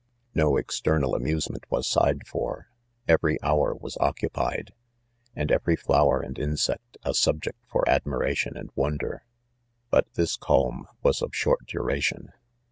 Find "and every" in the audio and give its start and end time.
5.35-5.75